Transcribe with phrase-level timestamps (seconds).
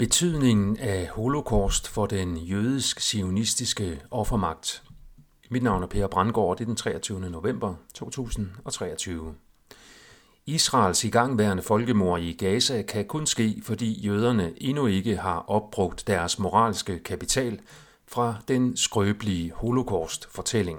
[0.00, 4.82] Betydningen af holocaust for den jødisk-sionistiske offermagt.
[5.50, 7.20] Mit navn er Per Brandgaard, det er den 23.
[7.30, 9.34] november 2023.
[10.46, 16.38] Israels igangværende folkemord i Gaza kan kun ske, fordi jøderne endnu ikke har opbrugt deres
[16.38, 17.60] moralske kapital
[18.08, 20.78] fra den skrøbelige holocaust-fortælling.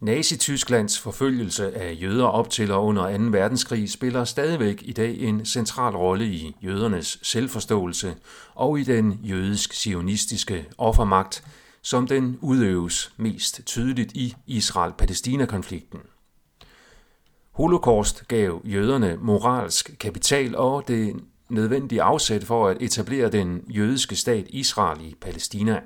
[0.00, 3.24] Nazi-Tysklands forfølgelse af jøder op til og under 2.
[3.24, 8.14] verdenskrig spiller stadigvæk i dag en central rolle i jødernes selvforståelse
[8.54, 11.44] og i den jødisk-sionistiske offermagt,
[11.82, 16.00] som den udøves mest tydeligt i Israel-Palæstina-konflikten.
[17.52, 21.16] Holocaust gav jøderne moralsk kapital og det
[21.48, 25.80] nødvendige afsæt for at etablere den jødiske stat Israel i Palæstina.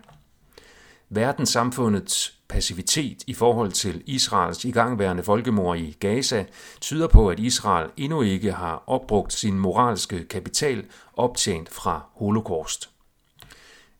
[1.14, 6.44] Verdenssamfundets passivitet i forhold til Israels igangværende folkemord i Gaza
[6.80, 10.84] tyder på, at Israel endnu ikke har opbrugt sin moralske kapital
[11.16, 12.90] optjent fra holocaust.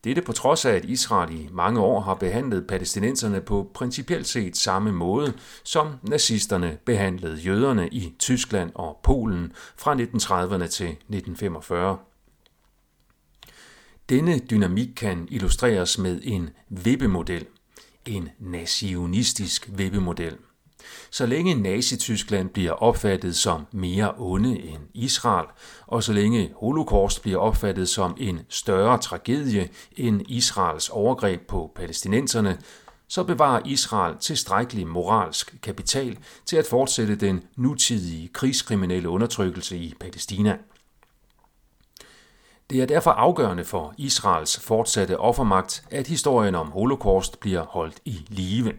[0.05, 4.57] Dette på trods af, at Israel i mange år har behandlet palæstinenserne på principielt set
[4.57, 5.33] samme måde,
[5.65, 11.99] som nazisterne behandlede jøderne i Tyskland og Polen fra 1930'erne til 1945.
[14.09, 17.47] Denne dynamik kan illustreres med en vippemodel,
[18.07, 20.37] en nationistisk vippemodel.
[21.11, 25.47] Så længe Nazi-Tyskland bliver opfattet som mere onde end Israel,
[25.87, 32.59] og så længe holocaust bliver opfattet som en større tragedie end Israels overgreb på palæstinenserne,
[33.09, 40.59] så bevarer Israel tilstrækkelig moralsk kapital til at fortsætte den nutidige krigskriminelle undertrykkelse i Palæstina.
[42.71, 48.27] Det er derfor afgørende for Israels fortsatte offermagt, at historien om holocaust bliver holdt i
[48.29, 48.73] live.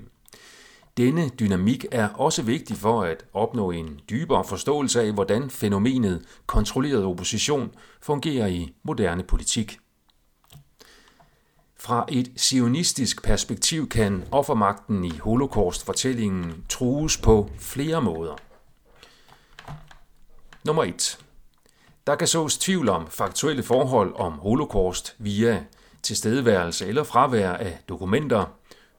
[0.98, 7.06] Denne dynamik er også vigtig for at opnå en dybere forståelse af, hvordan fænomenet kontrolleret
[7.06, 9.78] opposition fungerer i moderne politik.
[11.80, 18.36] Fra et sionistisk perspektiv kan offermagten i holocaust-fortællingen trues på flere måder.
[20.66, 21.25] Nummer 1.
[22.08, 25.64] Der kan sås tvivl om faktuelle forhold om holocaust via
[26.04, 28.46] tilstedeværelse eller fravær af dokumenter,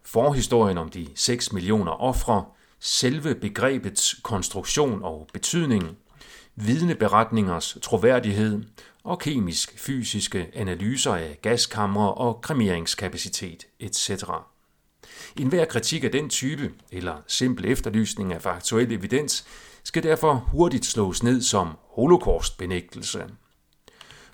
[0.05, 2.45] forhistorien om de 6 millioner ofre,
[2.81, 5.97] selve begrebets konstruktion og betydning,
[6.55, 8.63] vidneberetningers troværdighed
[9.05, 14.25] og kemisk-fysiske analyser af gaskamre og kremeringskapacitet etc.
[15.37, 19.47] En hver kritik af den type, eller simpel efterlysning af faktuel evidens,
[19.87, 23.25] skal derfor hurtigt slås ned som holocaustbenægtelse.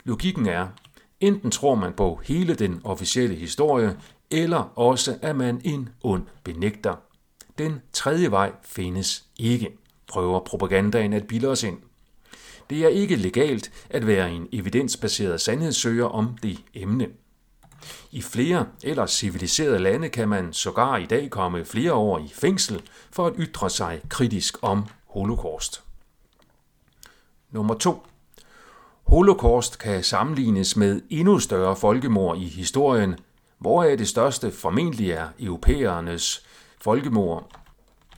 [0.05, 0.69] Logikken er,
[1.21, 3.97] enten tror man på hele den officielle historie,
[4.31, 6.95] eller også er man en ond benægter.
[7.59, 11.79] Den tredje vej findes ikke, prøver propagandaen at bilde os ind.
[12.71, 17.09] Det er ikke legalt at være en evidensbaseret sandhedssøger om det emne.
[18.11, 22.83] I flere eller civiliserede lande kan man sågar i dag komme flere år i fængsel
[23.11, 25.83] for at ytre sig kritisk om holocaust.
[27.51, 28.07] Nummer 2.
[29.07, 33.17] Holocaust kan sammenlignes med endnu større folkemord i historien,
[33.59, 36.47] hvoraf det største formentlig er europæernes
[36.81, 37.51] folkemord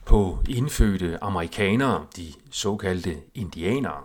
[0.05, 4.03] på indfødte amerikanere, de såkaldte indianere.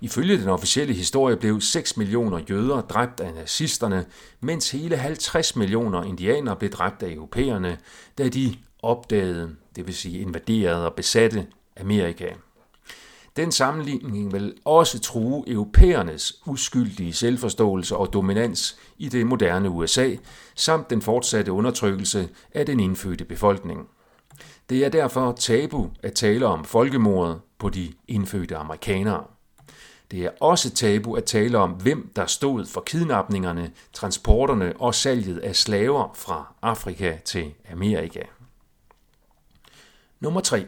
[0.00, 4.06] Ifølge den officielle historie blev 6 millioner jøder dræbt af nazisterne,
[4.40, 7.78] mens hele 50 millioner indianere blev dræbt af europæerne,
[8.18, 11.46] da de opdagede, det vil sige invaderede og besatte
[11.84, 12.28] Amerika.
[13.36, 20.16] Den sammenligning vil også true europæernes uskyldige selvforståelse og dominans i det moderne USA,
[20.54, 23.88] samt den fortsatte undertrykkelse af den indfødte befolkning.
[24.68, 29.24] Det er derfor tabu at tale om folkemordet på de indfødte amerikanere.
[30.10, 35.38] Det er også tabu at tale om, hvem der stod for kidnapningerne, transporterne og salget
[35.38, 38.22] af slaver fra Afrika til Amerika.
[40.20, 40.66] Nummer 3.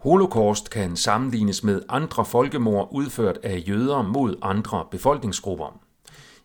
[0.00, 5.80] Holocaust kan sammenlignes med andre folkemord udført af jøder mod andre befolkningsgrupper.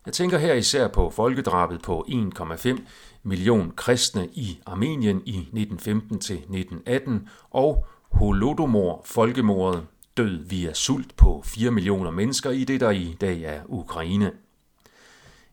[0.06, 2.80] Jeg tænker her især på folkedrabet på 1,5
[3.24, 7.12] million kristne i Armenien i 1915-1918
[7.52, 9.84] og Holodomor, folkemordet,
[10.18, 14.32] død via sult på 4 millioner mennesker i det, der i dag er Ukraine.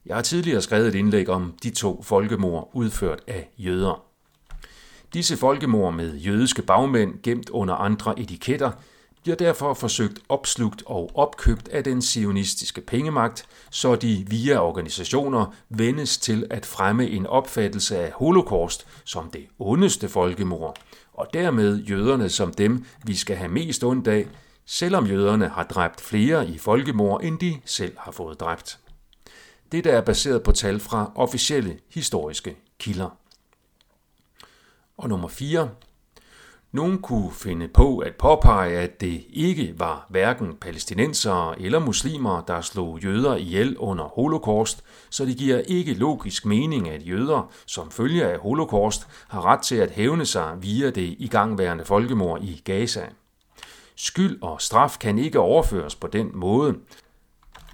[0.06, 4.11] Jeg har tidligere skrevet et indlæg om de to folkemord udført af jøder.
[5.14, 8.70] Disse folkemord med jødiske bagmænd gemt under andre etiketter
[9.22, 16.18] bliver derfor forsøgt opslugt og opkøbt af den sionistiske pengemagt, så de via organisationer vendes
[16.18, 20.76] til at fremme en opfattelse af holocaust som det ondeste folkemord,
[21.12, 24.26] og dermed jøderne som dem, vi skal have mest ondt af,
[24.66, 28.78] selvom jøderne har dræbt flere i folkemord, end de selv har fået dræbt.
[29.72, 33.21] Dette er baseret på tal fra officielle historiske kilder.
[34.96, 35.70] Og nummer 4.
[36.72, 42.60] Nogen kunne finde på at påpege, at det ikke var hverken palæstinensere eller muslimer, der
[42.60, 48.28] slog jøder ihjel under holocaust, så det giver ikke logisk mening, at jøder, som følger
[48.28, 53.06] af holocaust, har ret til at hævne sig via det igangværende folkemord i Gaza.
[53.96, 56.74] Skyld og straf kan ikke overføres på den måde,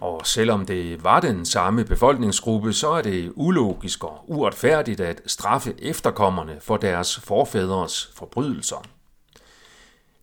[0.01, 5.75] og selvom det var den samme befolkningsgruppe, så er det ulogisk og uretfærdigt at straffe
[5.79, 8.83] efterkommerne for deres forfædres forbrydelser.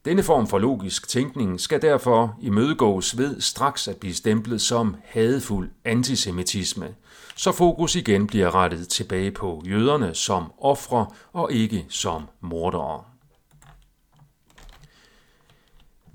[0.05, 5.69] Denne form for logisk tænkning skal derfor imødegås ved straks at blive stemplet som hadefuld
[5.85, 6.95] antisemitisme,
[7.35, 13.14] så fokus igen bliver rettet tilbage på jøderne som ofre og ikke som mordere.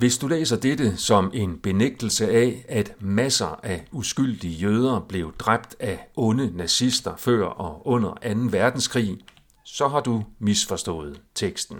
[0.01, 5.77] Hvis du læser dette som en benægtelse af, at masser af uskyldige jøder blev dræbt
[5.81, 8.17] af onde nazister før og under 2.
[8.51, 9.19] verdenskrig,
[9.65, 11.77] så har du misforstået teksten.